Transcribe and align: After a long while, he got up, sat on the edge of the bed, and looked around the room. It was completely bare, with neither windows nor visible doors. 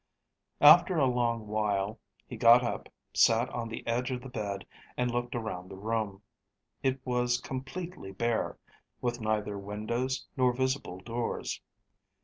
After 0.61 0.97
a 0.97 1.05
long 1.05 1.45
while, 1.45 1.99
he 2.25 2.35
got 2.35 2.63
up, 2.63 2.89
sat 3.13 3.47
on 3.49 3.69
the 3.69 3.85
edge 3.85 4.09
of 4.09 4.21
the 4.23 4.29
bed, 4.29 4.65
and 4.97 5.11
looked 5.11 5.35
around 5.35 5.69
the 5.69 5.75
room. 5.77 6.23
It 6.81 6.99
was 7.05 7.39
completely 7.39 8.11
bare, 8.11 8.57
with 8.99 9.21
neither 9.21 9.59
windows 9.59 10.25
nor 10.35 10.53
visible 10.53 10.99
doors. 11.01 11.61